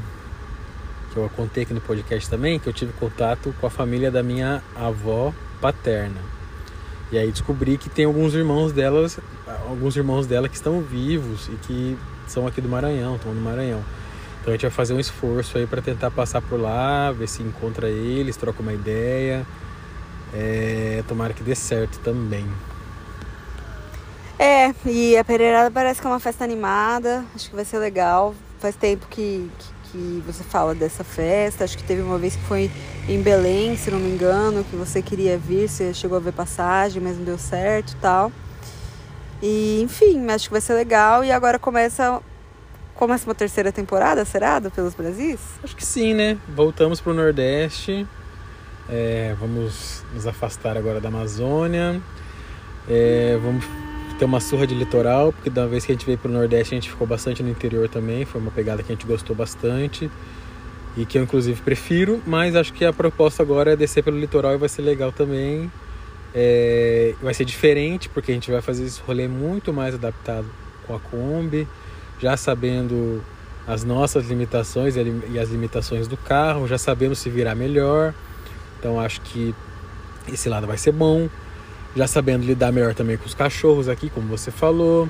que 1.12 1.16
eu 1.16 1.30
contei 1.30 1.62
aqui 1.62 1.72
no 1.72 1.80
podcast 1.80 2.28
também, 2.28 2.58
que 2.58 2.68
eu 2.68 2.72
tive 2.72 2.92
contato 2.92 3.54
com 3.58 3.66
a 3.66 3.70
família 3.70 4.10
da 4.10 4.22
minha 4.22 4.62
avó 4.76 5.32
paterna. 5.62 6.20
E 7.10 7.16
aí 7.16 7.32
descobri 7.32 7.78
que 7.78 7.88
tem 7.88 8.04
alguns 8.04 8.34
irmãos 8.34 8.70
delas, 8.70 9.18
alguns 9.66 9.96
irmãos 9.96 10.26
dela 10.26 10.46
que 10.46 10.54
estão 10.54 10.82
vivos 10.82 11.48
e 11.48 11.56
que 11.66 11.98
são 12.26 12.46
aqui 12.46 12.60
do 12.60 12.68
Maranhão, 12.68 13.16
estão 13.16 13.32
no 13.32 13.40
Maranhão. 13.40 13.82
Então 14.40 14.52
a 14.52 14.56
gente 14.56 14.62
vai 14.62 14.70
fazer 14.70 14.92
um 14.92 15.00
esforço 15.00 15.56
aí 15.56 15.66
para 15.66 15.80
tentar 15.80 16.10
passar 16.10 16.42
por 16.42 16.60
lá, 16.60 17.10
ver 17.12 17.28
se 17.28 17.42
encontra 17.42 17.88
eles, 17.88 18.36
troca 18.36 18.60
uma 18.60 18.74
ideia. 18.74 19.46
É, 20.34 21.02
tomara 21.08 21.32
que 21.32 21.42
dê 21.42 21.54
certo 21.54 21.98
também. 22.00 22.46
É, 24.38 24.72
e 24.86 25.16
a 25.16 25.24
Pereirada 25.24 25.70
parece 25.70 26.00
que 26.00 26.06
é 26.06 26.10
uma 26.10 26.20
festa 26.20 26.44
animada, 26.44 27.24
acho 27.34 27.50
que 27.50 27.56
vai 27.56 27.64
ser 27.64 27.78
legal. 27.78 28.34
Faz 28.60 28.76
tempo 28.76 29.06
que, 29.08 29.50
que 29.58 29.80
que 29.90 30.22
você 30.24 30.42
fala 30.42 30.74
dessa 30.74 31.04
festa. 31.04 31.64
Acho 31.64 31.76
que 31.76 31.84
teve 31.84 32.02
uma 32.02 32.18
vez 32.18 32.36
que 32.36 32.42
foi 32.42 32.70
em 33.08 33.20
Belém, 33.20 33.76
se 33.76 33.90
não 33.90 33.98
me 33.98 34.10
engano, 34.10 34.64
que 34.64 34.76
você 34.76 35.02
queria 35.02 35.36
vir, 35.36 35.68
você 35.68 35.92
chegou 35.92 36.16
a 36.16 36.20
ver 36.20 36.32
passagem, 36.32 37.02
mas 37.02 37.16
não 37.16 37.24
deu 37.24 37.38
certo, 37.38 37.96
tal. 38.00 38.32
E 39.42 39.80
enfim, 39.82 40.26
acho 40.30 40.46
que 40.46 40.52
vai 40.52 40.60
ser 40.60 40.74
legal 40.74 41.24
e 41.24 41.32
agora 41.32 41.58
começa 41.58 42.20
começa 42.94 43.26
uma 43.26 43.34
terceira 43.34 43.72
temporada, 43.72 44.26
será, 44.26 44.58
do 44.58 44.70
pelos 44.70 44.92
Brasis? 44.92 45.40
Acho 45.64 45.74
que 45.74 45.84
sim, 45.84 46.12
né? 46.12 46.36
Voltamos 46.54 47.00
pro 47.00 47.14
Nordeste. 47.14 48.06
É, 48.90 49.34
vamos 49.40 50.04
nos 50.12 50.26
afastar 50.26 50.76
agora 50.76 51.00
da 51.00 51.08
Amazônia. 51.08 52.00
É, 52.86 53.38
vamos 53.42 53.64
ter 54.20 54.26
uma 54.26 54.38
surra 54.38 54.66
de 54.66 54.74
litoral, 54.74 55.32
porque 55.32 55.48
da 55.48 55.66
vez 55.66 55.86
que 55.86 55.92
a 55.92 55.94
gente 55.94 56.04
veio 56.04 56.18
pro 56.18 56.30
Nordeste 56.30 56.74
a 56.74 56.76
gente 56.76 56.90
ficou 56.90 57.06
bastante 57.06 57.42
no 57.42 57.48
interior 57.48 57.88
também. 57.88 58.26
Foi 58.26 58.38
uma 58.38 58.50
pegada 58.50 58.82
que 58.82 58.92
a 58.92 58.94
gente 58.94 59.06
gostou 59.06 59.34
bastante 59.34 60.10
e 60.94 61.06
que 61.06 61.16
eu 61.16 61.22
inclusive 61.22 61.58
prefiro, 61.62 62.22
mas 62.26 62.54
acho 62.54 62.70
que 62.74 62.84
a 62.84 62.92
proposta 62.92 63.42
agora 63.42 63.72
é 63.72 63.76
descer 63.76 64.04
pelo 64.04 64.20
litoral 64.20 64.52
e 64.52 64.58
vai 64.58 64.68
ser 64.68 64.82
legal 64.82 65.10
também. 65.10 65.72
É, 66.34 67.14
vai 67.22 67.32
ser 67.32 67.46
diferente 67.46 68.10
porque 68.10 68.30
a 68.30 68.34
gente 68.34 68.50
vai 68.50 68.60
fazer 68.60 68.84
esse 68.84 69.00
rolê 69.00 69.26
muito 69.26 69.72
mais 69.72 69.94
adaptado 69.94 70.46
com 70.86 70.94
a 70.94 71.00
Kombi, 71.00 71.66
já 72.20 72.36
sabendo 72.36 73.24
as 73.66 73.84
nossas 73.84 74.28
limitações 74.28 74.96
e 74.96 75.38
as 75.38 75.48
limitações 75.48 76.06
do 76.06 76.18
carro, 76.18 76.68
já 76.68 76.76
sabendo 76.76 77.14
se 77.14 77.30
virar 77.30 77.54
melhor. 77.54 78.12
Então 78.78 79.00
acho 79.00 79.22
que 79.22 79.54
esse 80.30 80.46
lado 80.50 80.66
vai 80.66 80.76
ser 80.76 80.92
bom 80.92 81.26
já 81.94 82.06
sabendo 82.06 82.44
lidar 82.44 82.72
melhor 82.72 82.94
também 82.94 83.16
com 83.16 83.26
os 83.26 83.34
cachorros 83.34 83.88
aqui, 83.88 84.10
como 84.10 84.28
você 84.28 84.50
falou. 84.50 85.08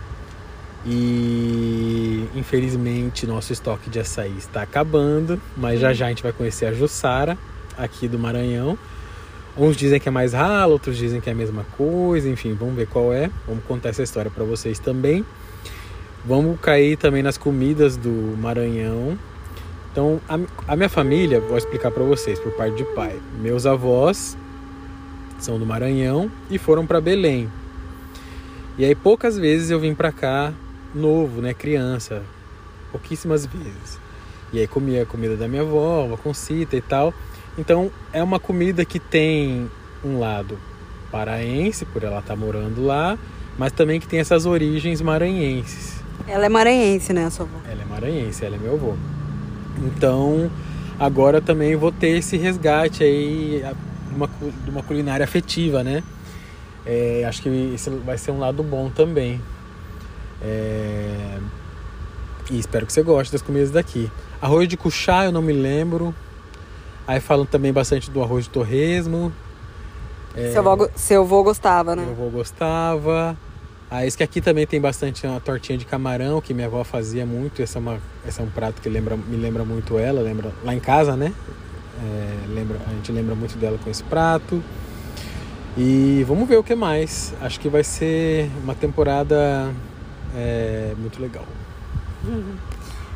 E 0.85 2.25
infelizmente 2.35 3.27
nosso 3.27 3.53
estoque 3.53 3.91
de 3.91 4.01
açaí 4.01 4.35
está 4.39 4.63
acabando, 4.63 5.41
mas 5.57 5.79
já 5.79 5.93
já 5.93 6.07
a 6.07 6.09
gente 6.09 6.23
vai 6.23 6.33
conhecer 6.33 6.67
a 6.67 6.73
Jussara 6.73 7.37
aqui 7.77 8.09
do 8.09 8.19
Maranhão. 8.19 8.79
Uns 9.57 9.77
dizem 9.77 10.01
que 10.01 10.09
é 10.09 10.13
mais 10.13 10.33
ralo, 10.33 10.73
outros 10.73 10.97
dizem 10.97 11.21
que 11.21 11.29
é 11.29 11.33
a 11.33 11.37
mesma 11.37 11.67
coisa, 11.77 12.29
enfim, 12.29 12.55
vamos 12.55 12.75
ver 12.77 12.87
qual 12.87 13.13
é. 13.13 13.29
Vamos 13.47 13.65
contar 13.65 13.91
essa 13.91 14.03
história 14.03 14.31
para 14.31 14.45
vocês 14.45 14.79
também. 14.79 15.25
Vamos 16.25 16.59
cair 16.61 16.97
também 16.97 17.23
nas 17.23 17.37
comidas 17.37 17.97
do 17.97 18.37
Maranhão. 18.39 19.19
Então, 19.93 20.21
a, 20.29 20.39
a 20.69 20.77
minha 20.77 20.89
família, 20.89 21.41
vou 21.41 21.59
explicar 21.59 21.91
para 21.91 22.05
vocês 22.05 22.39
por 22.39 22.53
parte 22.53 22.77
de 22.77 22.85
pai. 22.95 23.19
Meus 23.41 23.67
avós 23.67 24.37
são 25.45 25.59
do 25.59 25.67
Maranhão 25.67 26.31
e 26.51 26.59
foram 26.59 26.87
para 26.87 27.01
Belém. 27.01 27.49
E 28.79 28.85
aí 28.85 28.95
poucas 28.95 29.37
vezes 29.37 29.71
eu 29.71 29.81
vim 29.81 29.95
para 29.95 30.13
cá 30.13 30.53
novo, 30.95 31.41
né, 31.41 31.53
criança, 31.55 32.23
pouquíssimas 32.91 33.47
vezes. 33.47 33.99
E 34.53 34.59
aí 34.59 34.67
comia 34.67 35.03
a 35.03 35.07
comida 35.07 35.37
da 35.37 35.47
minha 35.47 35.63
avó, 35.63 36.05
uma 36.05 36.17
concita 36.17 36.77
e 36.77 36.81
tal. 36.81 37.15
Então 37.59 37.91
é 38.13 38.23
uma 38.23 38.41
comida 38.41 38.85
que 38.85 38.99
tem 38.99 39.71
um 40.05 40.19
lado 40.19 40.59
paraense, 41.11 41.85
por 41.85 42.03
ela 42.03 42.21
estar 42.21 42.35
tá 42.35 42.37
morando 42.37 42.85
lá, 42.85 43.19
mas 43.59 43.73
também 43.73 44.01
que 44.01 44.07
tem 44.07 44.21
essas 44.21 44.47
origens 44.47 45.01
maranhenses. 45.01 46.01
Ela 46.27 46.47
é 46.47 46.49
maranhense, 46.49 47.13
né, 47.13 47.29
sua 47.31 47.45
avó? 47.47 47.59
Ela 47.69 47.83
é 47.83 47.85
maranhense, 47.85 48.45
ela 48.45 48.57
é 48.57 48.59
meu 48.59 48.75
avô. 48.75 48.95
Então, 49.79 50.51
agora 50.99 51.41
também 51.41 51.75
vou 51.77 51.91
ter 51.91 52.19
esse 52.19 52.37
resgate 52.37 53.03
aí 53.03 53.65
uma, 54.15 54.29
de 54.65 54.71
uma 54.71 54.83
culinária 54.83 55.25
afetiva, 55.25 55.83
né? 55.85 56.03
É, 56.85 57.25
acho 57.29 57.43
que 57.43 57.49
isso 57.49 57.91
vai 58.05 58.17
ser 58.17 58.31
um 58.31 58.39
lado 58.39 58.63
bom 58.63 58.89
também. 58.91 59.41
É... 60.43 61.39
E 62.51 62.59
espero 62.59 62.87
que 62.87 62.93
você 62.93 63.03
goste 63.03 63.33
das 63.33 63.43
comidas 63.43 63.71
daqui. 63.71 64.11
Arroz 64.41 64.67
de 64.67 64.77
cuchá 64.77 65.25
eu 65.25 65.33
não 65.33 65.43
me 65.43 65.53
lembro. 65.53 66.15
Aí 67.07 67.21
falam 67.21 67.45
também 67.45 67.73
bastante 67.73 68.11
do 68.11 68.23
arroz 68.23 68.45
de 68.45 68.51
torresmo. 68.51 69.33
É... 70.35 70.53
Seu, 70.53 70.69
avô, 70.69 70.89
seu 70.95 71.23
avô 71.23 71.43
gostava, 71.43 71.95
né? 71.95 72.03
Meu 72.03 72.13
avô 72.13 72.31
gostava. 72.31 73.37
Ah, 73.91 74.07
esse 74.07 74.17
que 74.17 74.23
aqui 74.23 74.41
também 74.41 74.67
tem 74.67 74.81
bastante 74.81 75.27
uma 75.27 75.41
tortinha 75.41 75.77
de 75.77 75.85
camarão 75.85 76.41
que 76.41 76.55
minha 76.55 76.69
avó 76.69 76.85
fazia 76.85 77.27
muito. 77.27 77.61
Esse 77.61 77.77
é, 77.77 77.81
uma, 77.81 77.99
esse 78.27 78.41
é 78.41 78.45
um 78.45 78.49
prato 78.49 78.81
que 78.81 78.89
lembra, 78.89 79.17
me 79.17 79.37
lembra 79.37 79.65
muito 79.65 79.99
ela, 79.99 80.21
lembra 80.21 80.53
lá 80.65 80.73
em 80.75 80.81
casa, 80.81 81.17
né? 81.17 81.33
É, 82.03 82.47
lembra, 82.49 82.79
a 82.87 82.91
gente 82.91 83.13
lembra 83.13 83.35
muito 83.35 83.59
dela 83.59 83.79
com 83.83 83.91
esse 83.91 84.03
prato. 84.03 84.63
E 85.77 86.25
vamos 86.27 86.49
ver 86.49 86.57
o 86.57 86.65
que 86.65 86.75
mais. 86.75 87.35
Acho 87.41 87.61
que 87.61 87.69
vai 87.69 87.85
ser 87.85 88.51
uma 88.63 88.75
temporada 88.75 89.73
é, 90.35 90.95
muito 90.99 91.21
legal. 91.21 91.45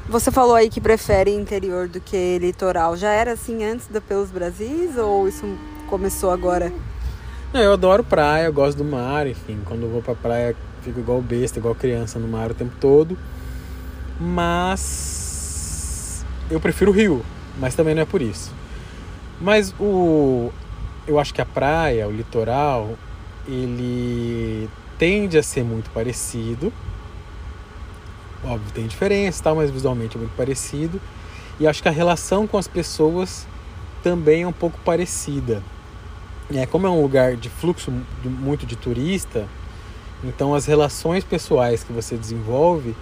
Você 0.08 0.30
falou 0.30 0.54
aí 0.54 0.68
que 0.68 0.80
prefere 0.80 1.30
interior 1.30 1.88
do 1.88 2.00
que 2.00 2.38
litoral. 2.38 2.96
Já 2.96 3.10
era 3.10 3.32
assim 3.32 3.64
antes 3.64 3.86
da 3.86 4.00
Pelos 4.00 4.30
Brasis 4.30 4.96
ou 4.96 5.26
isso 5.26 5.46
começou 5.88 6.30
agora? 6.30 6.72
Não, 7.52 7.60
eu 7.60 7.72
adoro 7.72 8.02
praia, 8.04 8.46
eu 8.46 8.52
gosto 8.52 8.78
do 8.78 8.84
mar, 8.84 9.26
enfim. 9.26 9.60
Quando 9.64 9.84
eu 9.84 9.90
vou 9.90 10.02
pra 10.02 10.14
praia, 10.14 10.54
fico 10.82 11.00
igual 11.00 11.20
besta, 11.22 11.58
igual 11.58 11.74
criança 11.74 12.18
no 12.18 12.28
mar 12.28 12.50
o 12.50 12.54
tempo 12.54 12.74
todo. 12.80 13.16
Mas 14.20 15.44
eu 16.50 16.60
prefiro 16.60 16.90
o 16.90 16.94
rio, 16.94 17.24
mas 17.58 17.74
também 17.74 17.94
não 17.94 18.02
é 18.02 18.06
por 18.06 18.20
isso. 18.20 18.52
Mas 19.40 19.74
o 19.78 20.52
eu 21.06 21.18
acho 21.18 21.34
que 21.34 21.40
a 21.40 21.46
praia, 21.46 22.08
o 22.08 22.12
litoral, 22.12 22.96
ele 23.46 24.68
tende 24.98 25.36
a 25.36 25.42
ser 25.42 25.62
muito 25.62 25.90
parecido. 25.90 26.72
Óbvio, 28.42 28.72
tem 28.72 28.86
diferença, 28.86 29.42
tal, 29.42 29.56
mas 29.56 29.70
visualmente 29.70 30.16
é 30.16 30.18
muito 30.18 30.34
parecido. 30.34 31.00
E 31.58 31.66
acho 31.66 31.82
que 31.82 31.88
a 31.88 31.92
relação 31.92 32.46
com 32.46 32.58
as 32.58 32.66
pessoas 32.66 33.46
também 34.02 34.42
é 34.42 34.46
um 34.46 34.52
pouco 34.52 34.78
parecida. 34.80 35.62
É, 36.54 36.66
como 36.66 36.86
é 36.86 36.90
um 36.90 37.00
lugar 37.00 37.36
de 37.36 37.48
fluxo 37.48 37.92
de, 38.22 38.28
muito 38.28 38.66
de 38.66 38.76
turista, 38.76 39.46
então 40.22 40.54
as 40.54 40.66
relações 40.66 41.24
pessoais 41.24 41.82
que 41.82 41.92
você 41.92 42.16
desenvolve 42.16 42.94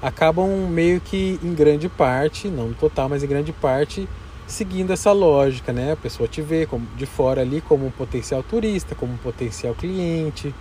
acabam 0.00 0.48
meio 0.68 1.00
que 1.00 1.38
em 1.42 1.54
grande 1.54 1.88
parte, 1.90 2.48
não 2.48 2.72
total, 2.72 3.08
mas 3.08 3.22
em 3.22 3.26
grande 3.26 3.52
parte, 3.52 4.08
seguindo 4.46 4.92
essa 4.92 5.12
lógica, 5.12 5.72
né? 5.72 5.92
A 5.92 5.96
pessoa 5.96 6.28
te 6.28 6.40
vê 6.40 6.66
como, 6.66 6.86
de 6.96 7.06
fora 7.06 7.40
ali 7.40 7.60
como 7.60 7.86
um 7.86 7.90
potencial 7.90 8.42
turista, 8.42 8.94
como 8.94 9.12
um 9.12 9.16
potencial 9.16 9.74
cliente, 9.74 10.54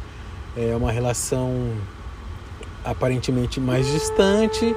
é 0.58 0.75
uma 0.75 0.92
relação 0.92 1.72
aparentemente 2.84 3.60
mais 3.60 3.88
distante 3.88 4.75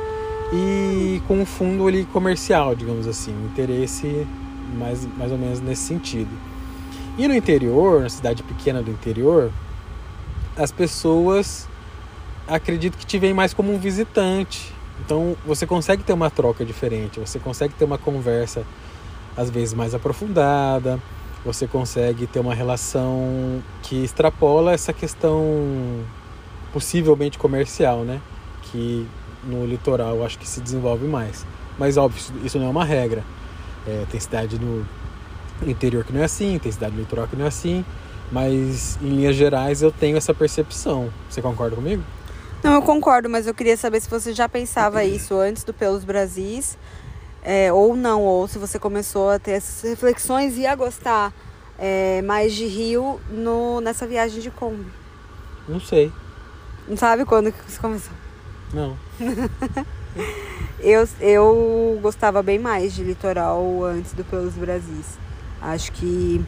e 0.52 1.22
com 1.26 1.40
um 1.40 1.46
fundo 1.46 1.86
ali 1.86 2.04
comercial, 2.06 2.74
digamos 2.74 3.06
assim, 3.06 3.32
um 3.32 3.46
interesse 3.46 4.26
mais, 4.76 5.06
mais 5.16 5.30
ou 5.30 5.38
menos 5.38 5.60
nesse 5.60 5.82
sentido. 5.82 6.30
E 7.16 7.26
no 7.26 7.34
interior, 7.34 8.00
na 8.00 8.08
cidade 8.08 8.42
pequena 8.42 8.82
do 8.82 8.90
interior, 8.90 9.50
as 10.56 10.72
pessoas 10.72 11.68
acredito 12.46 12.96
que 12.96 13.04
te 13.04 13.18
veem 13.18 13.34
mais 13.34 13.52
como 13.52 13.72
um 13.72 13.78
visitante. 13.78 14.72
Então 15.04 15.36
você 15.46 15.66
consegue 15.66 16.02
ter 16.02 16.12
uma 16.12 16.30
troca 16.30 16.64
diferente, 16.64 17.20
você 17.20 17.38
consegue 17.38 17.74
ter 17.74 17.84
uma 17.84 17.98
conversa 17.98 18.64
às 19.38 19.48
vezes 19.48 19.72
mais 19.72 19.94
aprofundada, 19.94 21.00
você 21.44 21.68
consegue 21.68 22.26
ter 22.26 22.40
uma 22.40 22.52
relação 22.52 23.62
que 23.84 24.02
extrapola 24.02 24.72
essa 24.72 24.92
questão 24.92 26.04
possivelmente 26.72 27.38
comercial, 27.38 28.00
né? 28.00 28.20
Que 28.62 29.06
no 29.44 29.64
litoral 29.64 30.24
acho 30.24 30.36
que 30.40 30.46
se 30.46 30.60
desenvolve 30.60 31.06
mais. 31.06 31.46
Mas 31.78 31.96
óbvio, 31.96 32.20
isso 32.44 32.58
não 32.58 32.66
é 32.66 32.68
uma 32.68 32.84
regra. 32.84 33.22
É, 33.86 34.04
tem 34.10 34.18
cidade 34.18 34.58
no 34.58 34.84
interior 35.64 36.04
que 36.04 36.12
não 36.12 36.20
é 36.20 36.24
assim, 36.24 36.58
tem 36.58 36.72
cidade 36.72 36.94
no 36.94 37.00
litoral 37.00 37.28
que 37.28 37.36
não 37.36 37.44
é 37.44 37.48
assim, 37.48 37.84
mas 38.32 38.98
em 39.00 39.08
linhas 39.08 39.36
gerais 39.36 39.82
eu 39.82 39.92
tenho 39.92 40.16
essa 40.16 40.34
percepção. 40.34 41.10
Você 41.30 41.40
concorda 41.40 41.76
comigo? 41.76 42.02
Não, 42.60 42.74
eu 42.74 42.82
concordo, 42.82 43.28
mas 43.30 43.46
eu 43.46 43.54
queria 43.54 43.76
saber 43.76 44.00
se 44.00 44.10
você 44.10 44.34
já 44.34 44.48
pensava 44.48 45.04
isso 45.04 45.38
antes 45.38 45.62
do 45.62 45.72
Pelos 45.72 46.02
Brasis 46.02 46.76
é, 47.50 47.72
ou 47.72 47.96
não, 47.96 48.24
ou 48.24 48.46
se 48.46 48.58
você 48.58 48.78
começou 48.78 49.30
a 49.30 49.38
ter 49.38 49.52
essas 49.52 49.88
reflexões 49.88 50.58
e 50.58 50.66
a 50.66 50.74
gostar 50.74 51.32
é, 51.78 52.20
mais 52.20 52.52
de 52.52 52.66
Rio 52.66 53.18
no, 53.30 53.80
nessa 53.80 54.06
viagem 54.06 54.42
de 54.42 54.50
Kombi. 54.50 54.84
Não 55.66 55.80
sei. 55.80 56.12
Não 56.86 56.94
sabe 56.94 57.24
quando 57.24 57.50
que 57.50 57.58
você 57.66 57.80
começou? 57.80 58.12
Não. 58.74 58.98
eu, 60.78 61.08
eu 61.22 61.98
gostava 62.02 62.42
bem 62.42 62.58
mais 62.58 62.92
de 62.92 63.02
litoral 63.02 63.82
antes 63.82 64.12
do 64.12 64.22
Pelos 64.24 64.52
Brasis. 64.52 65.18
Acho 65.62 65.90
que 65.92 66.44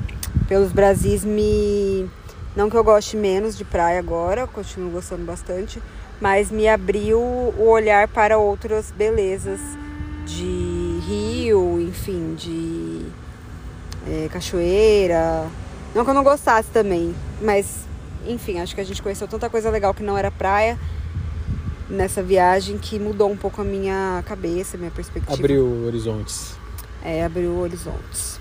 Pelos 0.49 0.71
Brasis 0.71 1.25
me. 1.25 2.11
Não 2.55 2.69
que 2.69 2.77
eu 2.77 2.85
goste 2.85 3.17
menos 3.17 3.57
de 3.57 3.65
praia 3.65 3.99
agora, 3.99 4.47
continuo 4.47 4.91
gostando 4.91 5.25
bastante, 5.25 5.83
mas 6.21 6.51
me 6.51 6.69
abriu 6.69 7.19
o 7.19 7.69
olhar 7.71 8.07
para 8.07 8.37
outras 8.37 8.91
belezas 8.91 9.61
de 10.27 10.70
rio, 11.11 11.81
enfim, 11.81 12.35
de 12.37 13.07
é, 14.07 14.29
cachoeira. 14.29 15.47
Não 15.95 16.05
que 16.05 16.11
eu 16.11 16.15
não 16.15 16.23
gostasse 16.23 16.69
também, 16.71 17.15
mas 17.43 17.85
enfim, 18.27 18.61
acho 18.61 18.75
que 18.75 18.81
a 18.81 18.85
gente 18.85 19.03
conheceu 19.03 19.27
tanta 19.27 19.51
coisa 19.51 19.71
legal 19.71 19.93
que 19.93 20.03
não 20.03 20.17
era 20.17 20.31
praia 20.31 20.79
nessa 21.89 22.23
viagem 22.23 22.79
que 22.79 22.99
mudou 22.99 23.29
um 23.29 23.37
pouco 23.37 23.61
a 23.61 23.65
minha 23.65 24.23
cabeça, 24.25 24.79
minha 24.79 24.91
perspectiva. 24.91 25.35
Abriu 25.35 25.85
horizontes. 25.85 26.55
É, 27.03 27.25
abriu 27.25 27.59
horizontes. 27.59 28.39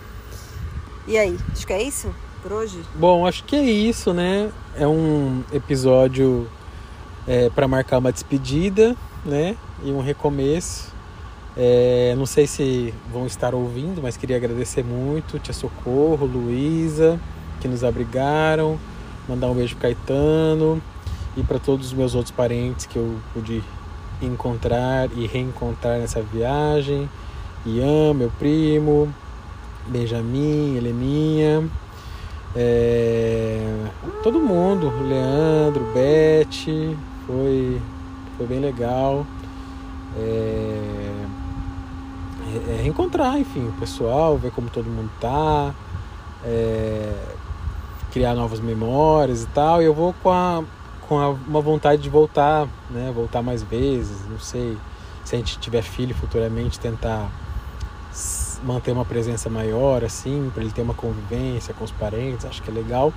E 1.07 1.17
aí, 1.17 1.35
acho 1.51 1.65
que 1.65 1.73
é 1.73 1.81
isso 1.81 2.13
por 2.43 2.53
hoje? 2.53 2.79
Bom, 2.93 3.25
acho 3.25 3.43
que 3.45 3.55
é 3.55 3.63
isso, 3.63 4.13
né? 4.13 4.51
É 4.75 4.87
um 4.87 5.43
episódio 5.51 6.47
é, 7.27 7.49
para 7.49 7.67
marcar 7.67 7.97
uma 7.97 8.11
despedida, 8.11 8.95
né? 9.25 9.57
E 9.83 9.91
um 9.91 10.01
recomeço. 10.01 10.98
É, 11.61 12.15
não 12.17 12.25
sei 12.25 12.47
se 12.47 12.93
vão 13.11 13.25
estar 13.25 13.53
ouvindo, 13.53 14.01
mas 14.01 14.15
queria 14.15 14.37
agradecer 14.37 14.81
muito 14.81 15.37
Tia 15.39 15.53
Socorro, 15.53 16.25
Luísa, 16.25 17.19
que 17.59 17.67
nos 17.67 17.83
abrigaram. 17.83 18.79
Mandar 19.27 19.47
um 19.47 19.53
beijo 19.53 19.75
pro 19.75 19.81
Caetano 19.81 20.81
e 21.35 21.43
para 21.43 21.59
todos 21.59 21.87
os 21.87 21.93
meus 21.93 22.15
outros 22.15 22.31
parentes 22.31 22.85
que 22.85 22.95
eu 22.95 23.17
pude 23.33 23.61
encontrar 24.21 25.09
e 25.17 25.27
reencontrar 25.27 25.99
nessa 25.99 26.21
viagem. 26.21 27.09
Ian, 27.65 28.13
meu 28.13 28.31
primo, 28.39 29.13
Benjamin, 29.89 30.77
Heleninha, 30.77 31.69
é, 32.55 33.59
todo 34.23 34.39
mundo, 34.39 34.91
Leandro, 35.07 35.85
Beth, 35.93 36.95
foi, 37.27 37.81
foi 38.37 38.47
bem 38.47 38.59
legal. 38.61 39.27
É, 40.17 41.18
é, 42.67 42.81
reencontrar, 42.81 43.37
enfim, 43.37 43.67
o 43.67 43.73
pessoal, 43.73 44.37
ver 44.37 44.51
como 44.51 44.69
todo 44.69 44.85
mundo 44.85 45.09
tá, 45.19 45.73
é, 46.43 47.13
criar 48.11 48.33
novas 48.33 48.59
memórias 48.59 49.43
e 49.43 49.47
tal. 49.47 49.81
E 49.81 49.85
eu 49.85 49.93
vou 49.93 50.13
com, 50.21 50.31
a, 50.31 50.63
com 51.07 51.19
a, 51.19 51.29
uma 51.29 51.61
vontade 51.61 52.01
de 52.01 52.09
voltar, 52.09 52.67
né? 52.89 53.11
Voltar 53.13 53.41
mais 53.41 53.63
vezes, 53.63 54.27
não 54.29 54.39
sei. 54.39 54.77
Se 55.23 55.35
a 55.35 55.37
gente 55.37 55.59
tiver 55.59 55.81
filho 55.81 56.15
futuramente, 56.15 56.79
tentar 56.79 57.29
manter 58.63 58.91
uma 58.91 59.05
presença 59.05 59.49
maior, 59.49 60.03
assim, 60.03 60.51
para 60.53 60.63
ele 60.63 60.71
ter 60.71 60.81
uma 60.81 60.93
convivência 60.93 61.73
com 61.73 61.83
os 61.83 61.91
parentes, 61.91 62.45
acho 62.45 62.61
que 62.61 62.69
é 62.69 62.73
legal. 62.73 63.13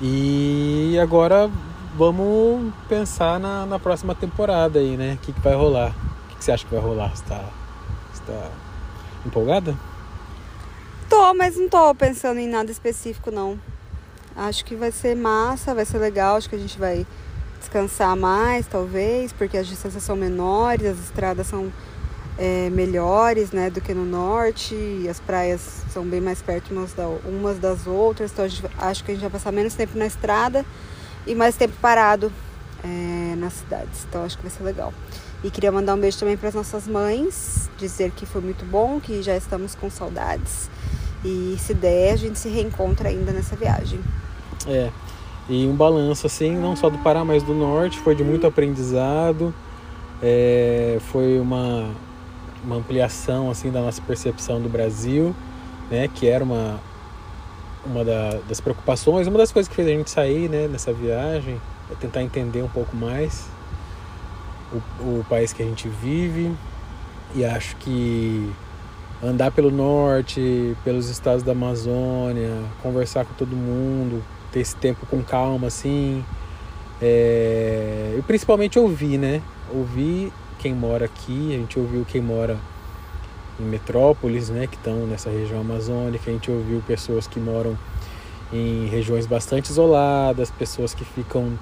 E 0.00 0.98
agora 1.00 1.50
vamos 1.96 2.72
pensar 2.88 3.38
na, 3.38 3.64
na 3.64 3.78
próxima 3.78 4.14
temporada 4.14 4.78
aí, 4.78 4.96
né? 4.96 5.14
O 5.14 5.18
que, 5.18 5.32
que 5.32 5.40
vai 5.40 5.54
rolar? 5.54 5.90
O 5.90 6.28
que, 6.30 6.36
que 6.36 6.44
você 6.44 6.52
acha 6.52 6.64
que 6.64 6.74
vai 6.74 6.82
rolar? 6.82 7.14
Você 7.14 7.24
tá, 7.24 7.44
tá 8.26 8.50
empolgada? 9.24 9.76
Tô, 11.08 11.34
mas 11.34 11.56
não 11.56 11.68
tô 11.68 11.94
pensando 11.94 12.38
em 12.40 12.48
nada 12.48 12.70
específico, 12.70 13.30
não. 13.30 13.58
Acho 14.36 14.64
que 14.64 14.74
vai 14.74 14.90
ser 14.90 15.14
massa, 15.14 15.74
vai 15.74 15.84
ser 15.84 15.98
legal. 15.98 16.36
Acho 16.36 16.48
que 16.48 16.56
a 16.56 16.58
gente 16.58 16.78
vai 16.78 17.06
descansar 17.60 18.16
mais, 18.16 18.66
talvez, 18.66 19.32
porque 19.32 19.56
as 19.56 19.66
distâncias 19.66 20.02
são 20.02 20.16
menores, 20.16 20.86
as 20.86 20.98
estradas 20.98 21.46
são 21.46 21.72
é, 22.38 22.68
melhores 22.70 23.52
né, 23.52 23.70
do 23.70 23.80
que 23.80 23.94
no 23.94 24.04
norte, 24.04 24.74
as 25.08 25.20
praias 25.20 25.82
são 25.90 26.04
bem 26.04 26.20
mais 26.20 26.42
perto 26.42 26.72
umas, 26.72 26.92
da, 26.92 27.06
umas 27.06 27.58
das 27.58 27.86
outras, 27.86 28.32
então 28.32 28.48
gente, 28.48 28.68
acho 28.78 29.04
que 29.04 29.12
a 29.12 29.14
gente 29.14 29.22
vai 29.22 29.30
passar 29.30 29.52
menos 29.52 29.74
tempo 29.74 29.96
na 29.96 30.06
estrada 30.06 30.64
e 31.26 31.34
mais 31.34 31.56
tempo 31.56 31.74
parado 31.80 32.32
é, 32.82 33.34
nas 33.36 33.54
cidades, 33.54 34.04
então 34.08 34.24
acho 34.24 34.36
que 34.36 34.42
vai 34.42 34.50
ser 34.50 34.62
legal. 34.64 34.92
E 35.42 35.50
queria 35.50 35.70
mandar 35.70 35.94
um 35.94 35.98
beijo 35.98 36.18
também 36.18 36.36
para 36.36 36.48
as 36.48 36.54
nossas 36.54 36.88
mães, 36.88 37.63
dizer 37.78 38.10
que 38.12 38.26
foi 38.26 38.40
muito 38.40 38.64
bom, 38.64 39.00
que 39.00 39.22
já 39.22 39.36
estamos 39.36 39.74
com 39.74 39.90
saudades 39.90 40.70
e 41.24 41.56
se 41.58 41.72
der 41.72 42.12
a 42.12 42.16
gente 42.16 42.38
se 42.38 42.48
reencontra 42.48 43.08
ainda 43.08 43.32
nessa 43.32 43.56
viagem. 43.56 43.98
É, 44.66 44.90
e 45.48 45.66
um 45.66 45.74
balanço 45.74 46.26
assim, 46.26 46.56
não 46.56 46.76
só 46.76 46.90
do 46.90 46.98
Pará, 46.98 47.24
mas 47.24 47.42
do 47.42 47.54
Norte, 47.54 47.98
foi 47.98 48.14
de 48.14 48.22
muito 48.22 48.46
aprendizado. 48.46 49.54
É, 50.22 50.98
foi 51.12 51.40
uma, 51.40 51.90
uma 52.64 52.76
ampliação 52.76 53.50
assim 53.50 53.70
da 53.70 53.80
nossa 53.80 54.00
percepção 54.02 54.60
do 54.60 54.68
Brasil, 54.68 55.34
né, 55.90 56.08
que 56.08 56.28
era 56.28 56.44
uma 56.44 56.80
uma 57.86 58.02
da, 58.02 58.40
das 58.48 58.62
preocupações, 58.62 59.26
uma 59.26 59.36
das 59.36 59.52
coisas 59.52 59.68
que 59.68 59.74
fez 59.74 59.86
a 59.86 59.90
gente 59.90 60.10
sair, 60.10 60.48
né, 60.48 60.66
nessa 60.66 60.90
viagem, 60.90 61.60
é 61.90 61.94
tentar 61.94 62.22
entender 62.22 62.62
um 62.62 62.68
pouco 62.68 62.96
mais 62.96 63.46
o, 64.72 65.18
o 65.20 65.26
país 65.28 65.52
que 65.52 65.62
a 65.62 65.66
gente 65.66 65.86
vive 65.86 66.50
e 67.34 67.44
acho 67.44 67.76
que 67.76 68.50
andar 69.22 69.50
pelo 69.50 69.70
norte, 69.70 70.76
pelos 70.84 71.08
estados 71.08 71.42
da 71.42 71.52
Amazônia, 71.52 72.62
conversar 72.82 73.24
com 73.24 73.34
todo 73.34 73.56
mundo, 73.56 74.22
ter 74.52 74.60
esse 74.60 74.76
tempo 74.76 75.06
com 75.06 75.22
calma 75.22 75.68
assim, 75.68 76.24
é... 77.00 78.14
e 78.18 78.22
principalmente 78.22 78.78
ouvir, 78.78 79.18
né? 79.18 79.42
Ouvir 79.72 80.32
quem 80.58 80.74
mora 80.74 81.06
aqui, 81.06 81.54
a 81.54 81.58
gente 81.58 81.78
ouviu 81.78 82.04
quem 82.04 82.20
mora 82.20 82.56
em 83.58 83.64
metrópoles, 83.64 84.48
né, 84.50 84.66
que 84.66 84.76
estão 84.76 85.06
nessa 85.06 85.30
região 85.30 85.60
amazônica, 85.60 86.28
a 86.28 86.32
gente 86.32 86.50
ouviu 86.50 86.82
pessoas 86.86 87.26
que 87.26 87.38
moram 87.38 87.78
em 88.52 88.86
regiões 88.86 89.26
bastante 89.26 89.70
isoladas, 89.70 90.50
pessoas 90.50 90.94
que 90.94 91.04
ficam 91.04 91.58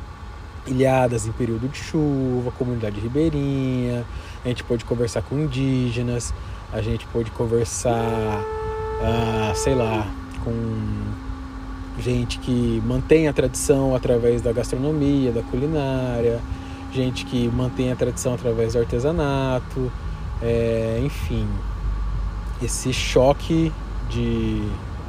ilhadas 0.66 1.26
em 1.26 1.32
período 1.32 1.68
de 1.68 1.76
chuva, 1.76 2.50
comunidade 2.52 3.00
ribeirinha, 3.00 4.04
a 4.44 4.48
gente 4.48 4.62
pôde 4.64 4.84
conversar 4.84 5.22
com 5.22 5.38
indígenas, 5.38 6.32
a 6.72 6.80
gente 6.80 7.06
pôde 7.06 7.30
conversar, 7.32 8.44
ah, 9.02 9.52
sei 9.54 9.74
lá, 9.74 10.06
com 10.44 10.52
gente 11.98 12.38
que 12.38 12.82
mantém 12.86 13.28
a 13.28 13.32
tradição 13.32 13.94
através 13.94 14.40
da 14.40 14.52
gastronomia, 14.52 15.32
da 15.32 15.42
culinária, 15.42 16.40
gente 16.92 17.24
que 17.24 17.48
mantém 17.48 17.92
a 17.92 17.96
tradição 17.96 18.34
através 18.34 18.72
do 18.72 18.80
artesanato, 18.80 19.90
é, 20.42 21.00
enfim, 21.04 21.46
esse 22.62 22.92
choque 22.92 23.72
de, 24.10 24.62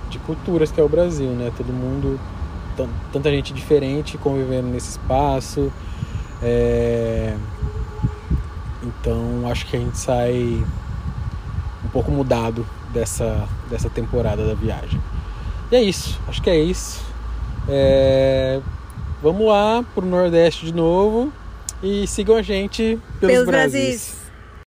de 0.09 0.19
culturas 0.19 0.71
que 0.71 0.79
é 0.79 0.83
o 0.83 0.89
Brasil, 0.89 1.29
né? 1.29 1.51
Todo 1.55 1.73
mundo, 1.73 2.19
tanta 3.12 3.29
gente 3.31 3.53
diferente 3.53 4.17
convivendo 4.17 4.67
nesse 4.67 4.91
espaço. 4.91 5.71
É, 6.41 7.36
então 8.83 9.47
acho 9.49 9.65
que 9.67 9.77
a 9.77 9.79
gente 9.79 9.97
sai 9.97 10.63
um 11.83 11.88
pouco 11.89 12.12
mudado 12.12 12.65
dessa, 12.93 13.47
dessa 13.69 13.89
temporada 13.89 14.45
da 14.45 14.53
viagem. 14.53 14.99
E 15.71 15.75
é 15.75 15.81
isso, 15.81 16.19
acho 16.27 16.41
que 16.41 16.49
é 16.49 16.59
isso. 16.59 17.01
É, 17.67 18.59
vamos 19.21 19.47
lá 19.47 19.83
pro 19.95 20.05
Nordeste 20.05 20.65
de 20.65 20.73
novo. 20.73 21.31
E 21.81 22.07
sigam 22.07 22.38
a 22.38 22.41
gente 22.41 22.97
pelos, 23.19 23.36
pelos 23.36 23.45
Brasis. 23.45 23.73
Brasis. 23.73 24.12